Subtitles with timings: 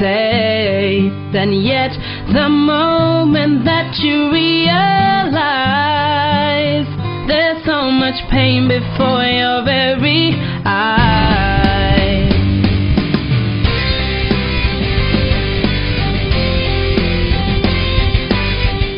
[0.00, 1.12] place.
[1.36, 1.92] And yet,
[2.32, 4.88] the moment that you realize
[7.28, 10.32] there's so much pain before your very
[10.64, 11.20] eyes.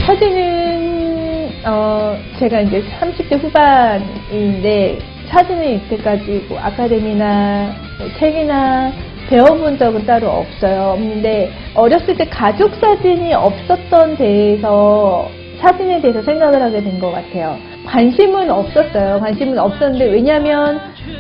[0.07, 4.99] 사진은 어 제가 이제 30대 후반인데
[5.30, 8.92] 사진을 이때까지 뭐 아카데미나 뭐 책이나
[9.30, 10.92] 배워본 적은 따로 없어요.
[10.94, 17.58] 없는데 어렸을 때 가족 사진이 없었던 데에서 사진에 대해서 생각을 하게 된 것 같아요.
[17.86, 19.20] 관심은 없었어요.
[19.20, 20.80] 관심은 없었는데 왜냐하면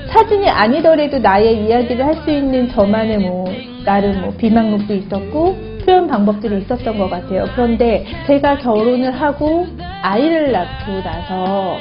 [0.09, 3.45] 사진이 아니더라도 나의 이야기를 할 수 있는 저만의 뭐
[3.85, 5.55] 나름 뭐 비망록도 있었고
[5.85, 7.45] 표현 방법들이 있었던 것 같아요.
[7.55, 9.65] 그런데 제가 결혼을 하고
[10.01, 11.77] 아이를 낳고 나서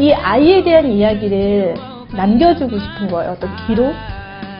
[0.00, 1.74] 이 아이에 대한 이야기를
[2.16, 3.32] 남겨주고 싶은 거예요.
[3.32, 3.92] 어떤 기록?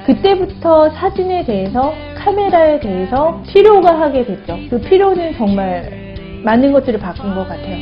[0.04, 4.58] 그때부터 사진에 대해서 카메라에 대해서 필요가 하게 됐죠.
[4.68, 6.14] 그 필요는 정말
[6.44, 7.76] 많은 것들을 바꾼 것 같아요.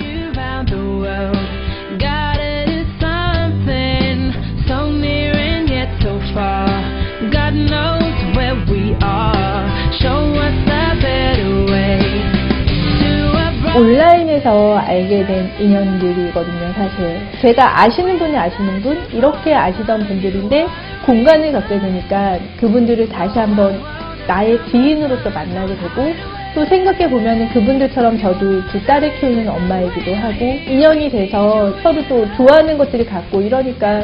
[13.78, 17.21] 온라인에서 알게 된 인연들이거든요, 사실.
[17.41, 20.66] 제가 아시는 분이 아시는 분, 이렇게 아시던 분들인데,
[21.06, 23.81] 공간을 갖게 되니까 그분들을 다시 한번
[24.27, 26.12] 나의 지인으로서 만나게 되고,
[26.56, 32.77] 또 생각해 보면 그분들처럼 저도 두 딸을 키우는 엄마이기도 하고, 인연이 돼서 서로 또 좋아하는
[32.77, 34.03] 것들이 같고 이러니까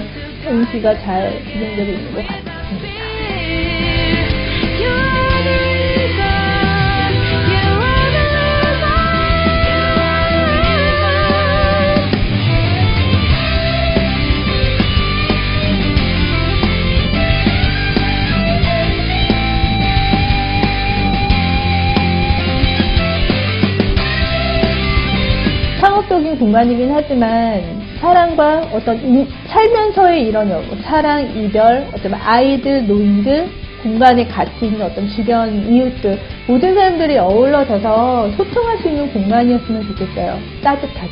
[0.49, 3.34] 운기가 잘 진행되고 있는 것 같습니다.
[26.15, 33.49] 상업적인 공간이긴 하지만 사랑과 어떤 이- 살면서의 이런 여- 사랑, 이별, 어쩌면 아이들, 노인들,
[33.83, 40.39] 공간에 같이 있는 어떤 주변 이웃들 모든 사람들이 어우러져서 소통할 수 있는 공간이었으면 좋겠어요.
[40.63, 41.11] 따뜻하게.